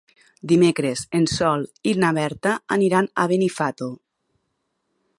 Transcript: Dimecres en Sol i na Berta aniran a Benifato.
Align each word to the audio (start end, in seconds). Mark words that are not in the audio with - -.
Dimecres 0.51 1.03
en 1.19 1.27
Sol 1.33 1.67
i 1.91 1.95
na 2.05 2.11
Berta 2.21 2.57
aniran 2.79 3.13
a 3.25 3.31
Benifato. 3.35 3.95